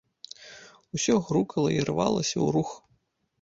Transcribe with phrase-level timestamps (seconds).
[0.97, 2.73] Усё грукала і рвалася ў рух.